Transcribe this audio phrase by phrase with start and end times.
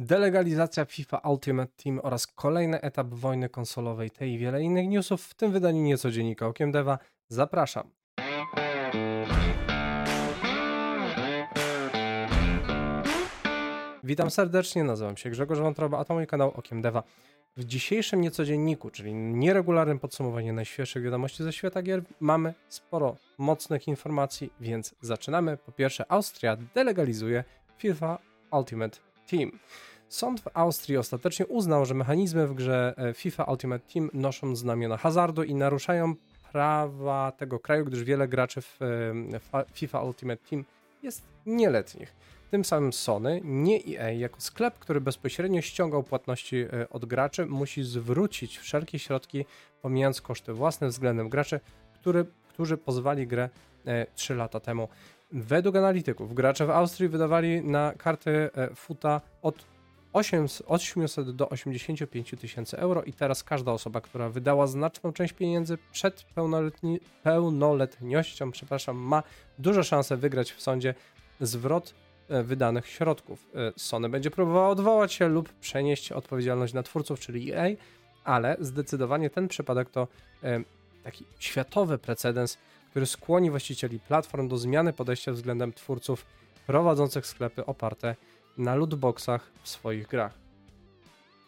[0.00, 5.34] delegalizacja FIFA Ultimate Team oraz kolejny etap wojny konsolowej, tej i wiele innych newsów w
[5.34, 6.98] tym wydaniu nieco dziennika Okiem Deva.
[7.28, 7.90] Zapraszam.
[14.04, 17.02] Witam serdecznie, nazywam się Grzegorz Wątroba, a to mój kanał Okiem Deva.
[17.56, 24.52] W dzisiejszym niecodzienniku, czyli nieregularnym podsumowaniu najświeższych wiadomości ze świata gier, mamy sporo mocnych informacji,
[24.60, 25.56] więc zaczynamy.
[25.56, 27.44] Po pierwsze, Austria delegalizuje
[27.78, 28.18] FIFA
[28.52, 28.98] Ultimate
[29.30, 29.58] Team.
[30.10, 34.96] Sąd w Austrii ostatecznie uznał, że mechanizmy w grze e, FIFA Ultimate Team noszą znamiona
[34.96, 36.14] hazardu i naruszają
[36.52, 38.78] prawa tego kraju, gdyż wiele graczy w
[39.52, 40.64] e, FIFA Ultimate Team
[41.02, 42.14] jest nieletnich.
[42.50, 47.82] Tym samym Sony, nie EA, jako sklep, który bezpośrednio ściągał płatności e, od graczy, musi
[47.82, 49.44] zwrócić wszelkie środki,
[49.82, 51.60] pomijając koszty własne względem graczy,
[51.94, 53.48] który, którzy pozwali grę
[54.14, 54.88] 3 lata temu.
[55.32, 59.64] Według analityków, gracze w Austrii wydawali na karty FUTA od
[60.12, 66.22] 800 do 85 tysięcy euro i teraz każda osoba, która wydała znaczną część pieniędzy przed
[66.22, 69.22] pełnoletni, pełnoletnością, przepraszam, ma
[69.58, 70.94] duże szanse wygrać w sądzie
[71.40, 71.94] zwrot
[72.28, 73.46] e, wydanych środków.
[73.54, 77.66] E, Sony będzie próbowała odwołać się lub przenieść odpowiedzialność na twórców, czyli EA,
[78.24, 80.08] ale zdecydowanie ten przypadek to
[80.42, 80.60] e,
[81.04, 82.58] taki światowy precedens,
[82.90, 86.26] który skłoni właścicieli platform do zmiany podejścia względem twórców
[86.66, 90.34] prowadzących sklepy oparte na lootboxach w swoich grach.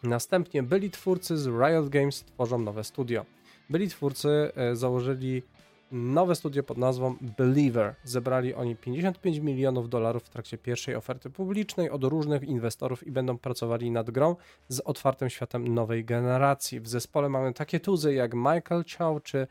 [0.03, 3.25] Następnie byli twórcy z Riot Games tworzą nowe studio.
[3.69, 5.43] Byli twórcy e, założyli
[5.91, 7.95] nowe studio pod nazwą Believer.
[8.03, 13.37] Zebrali oni 55 milionów dolarów w trakcie pierwszej oferty publicznej od różnych inwestorów i będą
[13.37, 14.35] pracowali nad grą
[14.67, 16.79] z otwartym światem nowej generacji.
[16.79, 19.47] W zespole mamy takie tuzy jak Michael Chow czy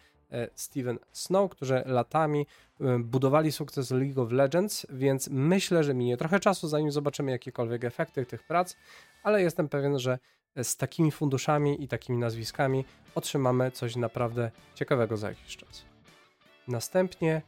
[0.54, 2.46] Steven Snow, którzy latami
[2.80, 7.84] e, budowali sukces League of Legends, więc myślę, że minie trochę czasu, zanim zobaczymy jakiekolwiek
[7.84, 8.76] efekty tych prac,
[9.22, 10.18] ale jestem pewien, że
[10.62, 15.84] z takimi funduszami i takimi nazwiskami otrzymamy coś naprawdę ciekawego za jakiś czas.
[16.68, 17.42] Następnie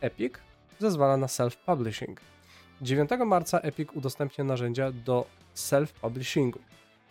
[0.00, 0.34] Epic
[0.78, 2.16] zezwala na self-publishing.
[2.82, 6.58] 9 marca Epic udostępnia narzędzia do self-publishingu.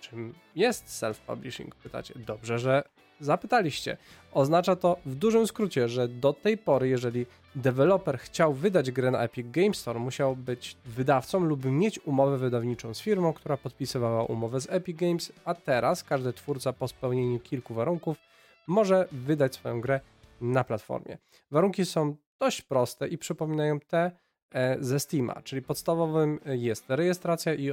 [0.01, 1.69] Czym jest self-publishing?
[1.83, 2.13] Pytacie.
[2.19, 2.83] Dobrze, że
[3.19, 3.97] zapytaliście.
[4.31, 9.23] Oznacza to w dużym skrócie, że do tej pory, jeżeli deweloper chciał wydać grę na
[9.23, 14.61] Epic Games Store, musiał być wydawcą lub mieć umowę wydawniczą z firmą, która podpisywała umowę
[14.61, 18.17] z Epic Games, a teraz każdy twórca po spełnieniu kilku warunków
[18.67, 19.99] może wydać swoją grę
[20.41, 21.17] na platformie.
[21.51, 24.11] Warunki są dość proste i przypominają te
[24.51, 27.71] e, ze Steama, czyli podstawowym jest rejestracja i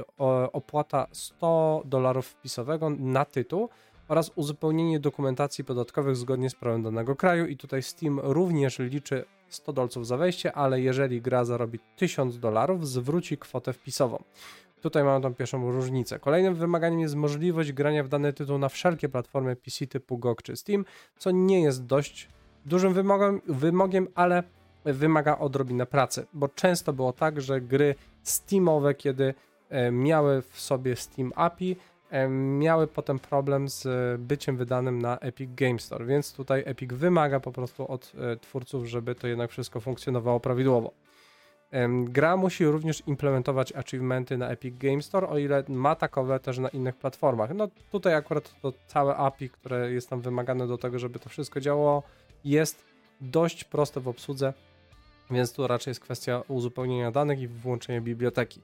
[0.53, 3.69] opłata 100 dolarów wpisowego na tytuł,
[4.13, 9.73] oraz uzupełnienie dokumentacji podatkowych zgodnie z prawem danego kraju i tutaj Steam również liczy 100
[9.73, 14.23] dolców za wejście, ale jeżeli gra zarobi 1000 dolarów, zwróci kwotę wpisową.
[14.81, 16.19] Tutaj mamy tą pierwszą różnicę.
[16.19, 20.55] Kolejnym wymaganiem jest możliwość grania w dany tytuł na wszelkie platformy PC typu GOG czy
[20.55, 20.85] Steam,
[21.17, 22.29] co nie jest dość
[22.65, 24.43] dużym wymogiem, wymogiem ale
[24.85, 29.33] wymaga odrobinę pracy, bo często było tak, że gry Steamowe, kiedy
[29.69, 31.75] e, miały w sobie Steam API,
[32.29, 33.87] miały potem problem z
[34.21, 38.85] byciem wydanym na Epic Games Store, więc tutaj Epic wymaga po prostu od e, twórców,
[38.85, 40.91] żeby to jednak wszystko funkcjonowało prawidłowo.
[42.03, 46.69] Gra musi również implementować achievementy na Epic Games Store, o ile ma takowe też na
[46.69, 47.53] innych platformach.
[47.53, 51.59] No tutaj akurat to całe API, które jest tam wymagane do tego, żeby to wszystko
[51.59, 52.03] działało,
[52.45, 52.83] jest
[53.21, 54.53] dość proste w obsłudze,
[55.31, 58.61] więc tu raczej jest kwestia uzupełnienia danych i włączenia biblioteki.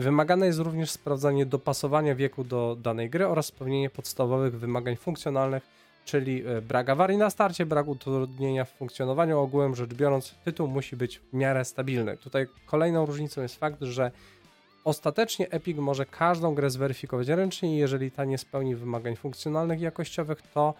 [0.00, 5.62] Wymagane jest również sprawdzanie dopasowania wieku do danej gry oraz spełnienie podstawowych wymagań funkcjonalnych,
[6.04, 9.38] czyli e, brak awarii na starcie, brak utrudnienia w funkcjonowaniu.
[9.38, 12.16] Ogółem rzecz biorąc, tytuł musi być w miarę stabilny.
[12.16, 14.10] Tutaj kolejną różnicą jest fakt, że
[14.84, 19.82] ostatecznie Epic może każdą grę zweryfikować ręcznie i jeżeli ta nie spełni wymagań funkcjonalnych i
[19.82, 20.74] jakościowych, to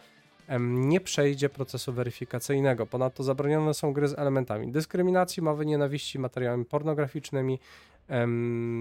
[0.59, 2.87] nie przejdzie procesu weryfikacyjnego.
[2.87, 7.59] Ponadto zabronione są gry z elementami dyskryminacji, mowy nienawiści, materiałami pornograficznymi,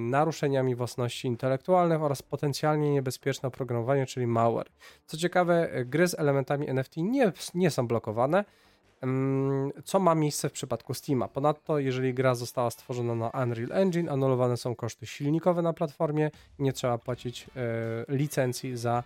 [0.09, 4.69] naruszeniami własności intelektualnych oraz potencjalnie niebezpieczne oprogramowanie, czyli malware.
[5.05, 8.45] Co ciekawe, gry z elementami NFT nie, nie są blokowane,
[9.83, 11.27] co ma miejsce w przypadku Steama.
[11.27, 16.73] Ponadto, jeżeli gra została stworzona na Unreal Engine, anulowane są koszty silnikowe na platformie nie
[16.73, 19.03] trzeba płacić e, licencji za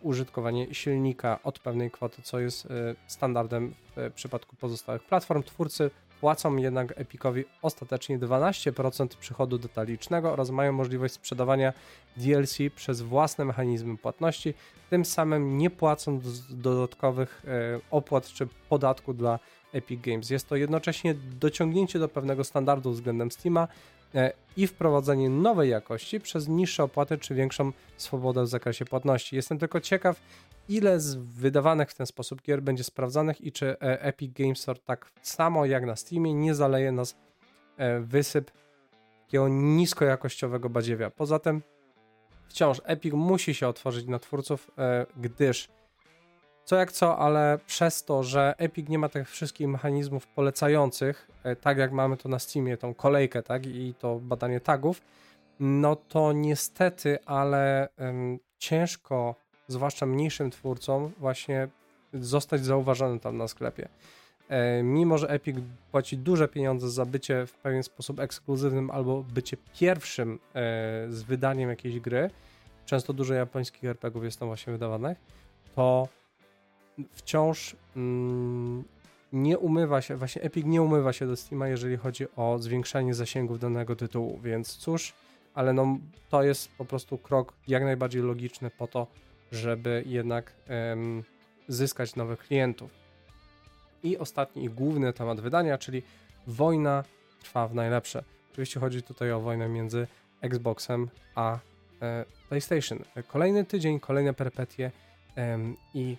[0.00, 2.70] użytkowanie silnika od pewnej kwoty, co jest e,
[3.06, 5.42] standardem w przypadku pozostałych platform.
[5.42, 5.90] Twórcy
[6.22, 11.72] płacą jednak Epicowi ostatecznie 12% przychodu detalicznego oraz mają możliwość sprzedawania
[12.16, 14.54] DLC przez własne mechanizmy płatności,
[14.90, 19.38] tym samym nie płacąc dodatkowych e, opłat czy podatku dla
[19.72, 20.30] Epic Games.
[20.30, 24.01] Jest to jednocześnie dociągnięcie do pewnego standardu względem Steama, e,
[24.56, 29.36] i wprowadzenie nowej jakości przez niższe opłaty czy większą swobodę w zakresie płatności.
[29.36, 30.20] Jestem tylko ciekaw,
[30.68, 34.80] ile z wydawanych w ten sposób gier będzie sprawdzanych i czy e, Epic Games Store
[34.84, 37.16] tak samo jak na Steamie nie zaleje nas
[37.76, 38.50] e, wysyp
[39.26, 41.10] takiego niskojakościowego badziewia.
[41.10, 41.62] Poza tym
[42.48, 44.70] wciąż Epic musi się otworzyć na twórców,
[45.16, 45.68] gdyż
[46.64, 51.56] co jak co, ale przez to, że Epic nie ma tych wszystkich mechanizmów polecających, e,
[51.56, 55.02] tak jak mamy to na Steamie, tą kolejkę, tak, i to badanie tagów,
[55.60, 59.34] no to niestety, ale um, ciężko,
[59.68, 61.68] zwłaszcza mniejszym twórcom, właśnie
[62.14, 63.88] zostać zauważonym tam na sklepie.
[64.48, 65.56] E, mimo, że Epic
[65.90, 70.38] płaci duże pieniądze za bycie w pewien sposób ekskluzywnym albo bycie pierwszym e,
[71.10, 72.30] z wydaniem jakiejś gry,
[72.86, 75.18] często dużo japońskich RPGów jest tam właśnie wydawanych,
[75.74, 76.08] to
[77.12, 78.84] wciąż mm,
[79.32, 83.58] nie umywa się, właśnie Epic nie umywa się do Steama, jeżeli chodzi o zwiększanie zasięgów
[83.58, 85.12] danego tytułu, więc cóż,
[85.54, 85.98] ale no,
[86.28, 89.06] to jest po prostu krok jak najbardziej logiczny po to,
[89.52, 90.54] żeby jednak
[91.68, 92.90] zyskać nowych klientów.
[94.02, 96.02] I ostatni i główny temat wydania, czyli
[96.46, 97.04] wojna
[97.40, 98.24] trwa w najlepsze.
[98.52, 100.06] Oczywiście chodzi tutaj o wojnę między
[100.40, 101.58] Xboxem a
[102.02, 102.98] e, PlayStation.
[103.28, 104.90] Kolejny tydzień, kolejne perpetie
[105.94, 106.16] i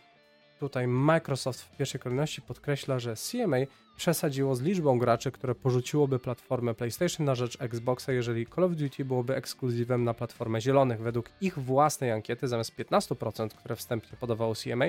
[0.63, 3.57] Tutaj Microsoft w pierwszej kolejności podkreśla, że CMA
[3.95, 9.05] przesadziło z liczbą graczy, które porzuciłoby platformę PlayStation na rzecz Xboxa, jeżeli Call of Duty
[9.05, 11.01] byłoby ekskluzywem na platformę zielonych.
[11.01, 14.85] Według ich własnej ankiety, zamiast 15%, które wstępnie podawało CMA,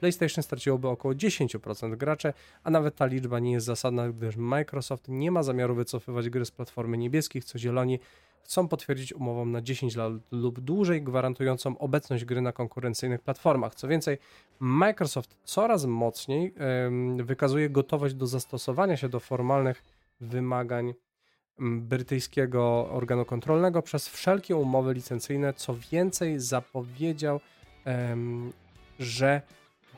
[0.00, 2.32] PlayStation straciłoby około 10% graczy,
[2.64, 6.50] a nawet ta liczba nie jest zasadna, gdyż Microsoft nie ma zamiaru wycofywać gry z
[6.50, 7.98] platformy niebieskich, co zieloni
[8.48, 13.74] chcą potwierdzić umową na 10 lat lub dłużej, gwarantującą obecność gry na konkurencyjnych platformach.
[13.74, 14.18] Co więcej,
[14.60, 16.54] Microsoft coraz mocniej
[17.16, 19.82] wykazuje gotowość do zastosowania się do formalnych
[20.20, 20.94] wymagań
[21.60, 25.54] brytyjskiego organu kontrolnego przez wszelkie umowy licencyjne.
[25.54, 27.40] Co więcej, zapowiedział,
[28.98, 29.42] że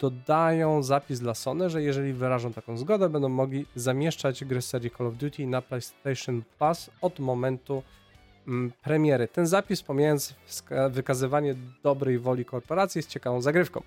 [0.00, 5.06] dodają zapis dla Sony, że jeżeli wyrażą taką zgodę, będą mogli zamieszczać gry serii Call
[5.06, 7.82] of Duty na PlayStation Plus od momentu
[8.82, 9.28] premiery.
[9.28, 10.34] Ten zapis, pomijając
[10.90, 13.82] wykazywanie dobrej woli korporacji, jest ciekawą zagrywką.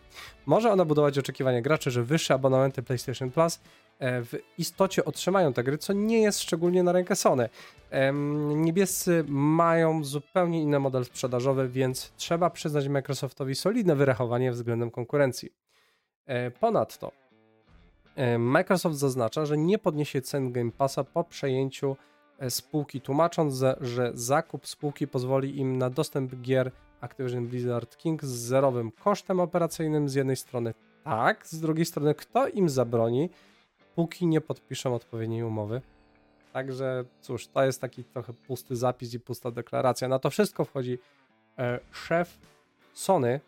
[0.45, 3.59] Może ona budować oczekiwania graczy, że wyższe abonamenty PlayStation Plus
[3.99, 7.49] e, w istocie otrzymają te gry, co nie jest szczególnie na rękę Sony.
[8.55, 15.49] Niebiescy mają zupełnie inny model sprzedażowy, więc trzeba przyznać Microsoftowi solidne wyrachowanie względem konkurencji.
[16.25, 17.11] E, ponadto
[18.15, 21.95] e, Microsoft zaznacza, że nie podniesie cen Game Passa po przejęciu
[22.49, 26.71] spółki, tłumacząc, że zakup spółki pozwoli im na dostęp gier
[27.01, 32.47] Activision Blizzard King z zerowym kosztem operacyjnym z jednej strony tak, z drugiej strony kto
[32.47, 33.29] im zabroni,
[33.95, 35.81] póki nie podpiszą odpowiedniej umowy.
[36.53, 40.07] Także cóż, to jest taki trochę pusty zapis i pusta deklaracja.
[40.07, 40.99] Na to wszystko wchodzi
[41.57, 42.37] e, szef
[42.93, 43.39] Sony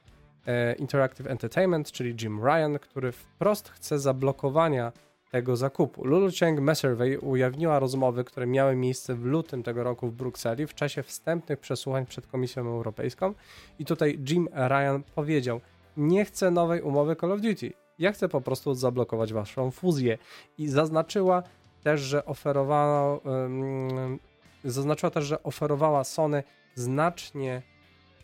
[0.48, 4.92] e, Interactive Entertainment, czyli Jim Ryan, który wprost chce zablokowania
[5.36, 6.08] tego zakupu.
[6.08, 10.74] Lulu Cheng Messervey ujawniła rozmowy, które miały miejsce w lutym tego roku w Brukseli w
[10.74, 13.34] czasie wstępnych przesłuchań przed Komisją Europejską
[13.80, 15.62] i tutaj Jim Ryan powiedział,
[15.98, 20.18] nie chcę nowej umowy Call of Duty, ja chcę po prostu zablokować waszą fuzję
[20.58, 21.44] i zaznaczyła
[21.84, 24.20] też, że oferowano, um,
[24.64, 26.44] zaznaczyła też, że oferowała Sony
[26.76, 27.62] znacznie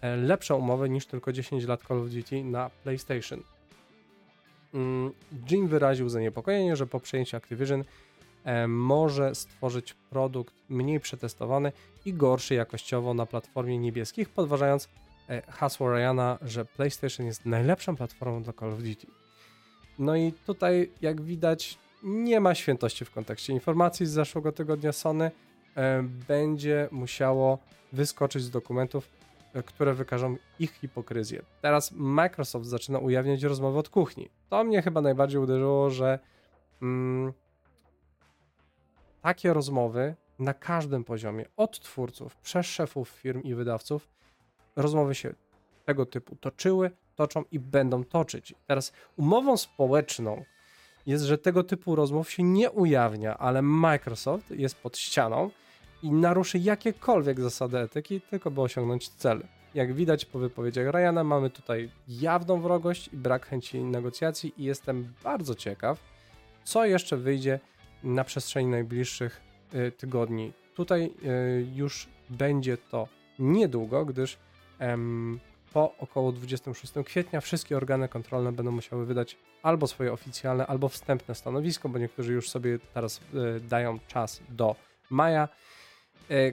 [0.02, 3.44] e, lepszą umowę niż tylko 10 lat Call of Duty na PlayStation.
[4.74, 5.12] Mm,
[5.52, 7.84] Jim wyraził zaniepokojenie, że po przejęciu Activision
[8.44, 11.72] e, może stworzyć produkt mniej przetestowany
[12.06, 14.90] i gorszy jakościowo na platformie niebieskich, podważając
[15.30, 19.08] e, hasło Ryana, że PlayStation jest najlepszą platformą do Call of Duty.
[20.00, 25.32] No i tutaj, jak widać, nie ma świętości w kontekście informacji z zeszłego tygodnia Sony.
[25.78, 27.58] E, będzie musiało
[27.94, 29.22] wyskoczyć z dokumentów
[29.66, 31.42] które wykażą ich hipokryzję.
[31.62, 34.30] Teraz Microsoft zaczyna ujawniać rozmowy od kuchni.
[34.52, 36.20] To mnie chyba najbardziej uderzyło, że
[36.82, 37.34] mm,
[39.22, 44.08] takie rozmowy na każdym poziomie, od twórców, przez szefów firm i wydawców,
[44.76, 45.34] rozmowy się
[45.86, 48.54] tego typu toczyły, toczą i będą toczyć.
[48.68, 50.44] Teraz umową społeczną
[51.06, 55.50] jest, że tego typu rozmów się nie ujawnia, ale Microsoft jest pod ścianą
[56.04, 59.44] i naruszy jakiekolwiek zasady etyki, tylko by osiągnąć cel.
[59.74, 65.14] Jak widać po wypowiedziach Ryana, mamy tutaj jawną wrogość i brak chęci negocjacji, i jestem
[65.24, 66.00] bardzo ciekaw,
[66.64, 67.60] co jeszcze wyjdzie
[68.04, 69.42] na przestrzeni najbliższych
[69.74, 70.54] y, tygodni.
[70.76, 73.08] Tutaj y, już będzie to
[73.40, 74.38] niedługo, gdyż
[75.74, 81.36] po około 26 kwietnia wszystkie organy kontrolne będą musiały wydać albo swoje oficjalne, albo wstępne
[81.36, 83.22] stanowisko, bo niektórzy już sobie teraz
[83.58, 84.76] y, dają czas do
[85.10, 85.48] maja.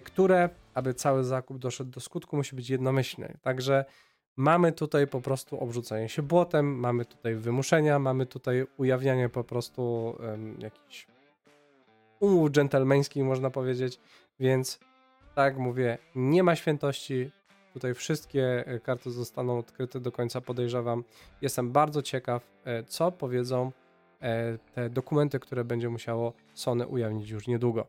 [0.05, 0.49] które,
[0.79, 3.39] aby cały zakup doszedł do skutku, musi być jednomyślny.
[3.43, 3.85] Także
[4.37, 9.83] mamy tutaj po prostu obrzucanie się błotem, mamy tutaj wymuszenia, mamy tutaj ujawnianie po prostu
[10.21, 11.07] um, jakichś
[12.21, 14.01] umów dżentelmeńskich, można powiedzieć,
[14.41, 14.81] więc
[15.35, 17.31] tak mówię, nie ma świętości.
[17.73, 21.05] Tutaj wszystkie e, karty zostaną odkryte do końca, podejrzewam.
[21.43, 23.73] Jestem bardzo ciekaw, e, co powiedzą
[24.21, 27.87] e, te dokumenty, które będzie musiało Sony ujawnić już niedługo.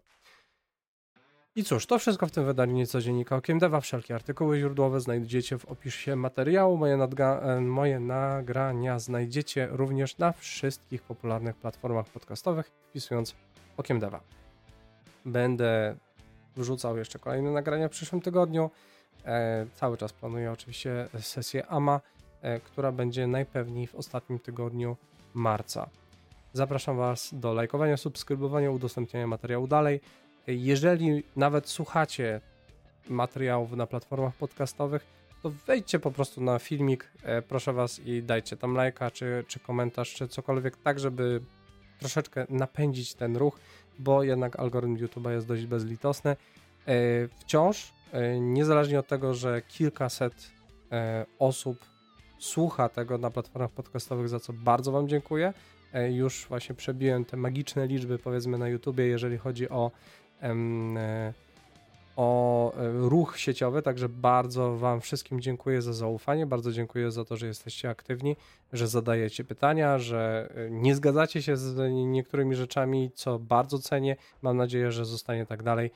[1.60, 3.82] I cóż, to wszystko w tym wydaniu niecodziennika Okiem Deva.
[3.82, 6.78] Wszelkie artykuły źródłowe znajdziecie w opisie materiału.
[6.78, 6.98] Moje,
[7.62, 13.36] moje nagrania znajdziecie również na wszystkich popularnych platformach podcastowych, wpisując
[13.78, 14.20] Okiem Deva.
[15.26, 15.96] Będę
[16.58, 18.72] wrzucał jeszcze kolejne nagrania w przyszłym tygodniu.
[19.26, 22.02] E, cały czas planuję oczywiście sesję AMA,
[22.42, 24.98] e, która będzie najpewniej w ostatnim tygodniu
[25.34, 25.90] marca.
[26.54, 30.02] Zapraszam Was do lajkowania, subskrybowania, udostępniania materiału dalej.
[30.58, 32.42] Jeżeli nawet słuchacie
[33.10, 35.06] materiałów na platformach podcastowych,
[35.44, 39.60] to wejdźcie po prostu na filmik, e, proszę Was i dajcie tam lajka, czy, czy
[39.60, 41.42] komentarz, czy cokolwiek, tak żeby
[42.00, 43.60] troszeczkę napędzić ten ruch,
[44.00, 46.32] bo jednak algorytm YouTube'a jest dość bezlitosny.
[46.32, 46.96] E,
[47.40, 50.60] wciąż, e, niezależnie od tego, że kilkaset
[51.40, 51.86] osób
[52.40, 55.54] słucha tego na platformach podcastowych, za co bardzo Wam dziękuję.
[56.12, 59.92] Już właśnie przebiłem te magiczne liczby, powiedzmy, na YouTubie, jeżeli chodzi o
[62.20, 67.38] o e, ruch sieciowy, także bardzo Wam wszystkim dziękuję za zaufanie, bardzo dziękuję za to,
[67.38, 68.36] że jesteście aktywni,
[68.74, 74.16] że zadajecie pytania, że e, nie zgadzacie się z niektórymi rzeczami, co bardzo cenię.
[74.42, 75.92] Mam nadzieję, że zostanie tak dalej.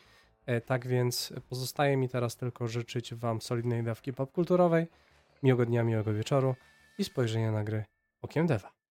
[0.45, 4.87] E, tak więc pozostaje mi teraz tylko życzyć Wam solidnej dawki popkulturowej,
[5.43, 6.55] miłego dnia, miłego wieczoru
[6.97, 7.83] i spojrzenia na gry
[8.21, 8.82] okiem Deva.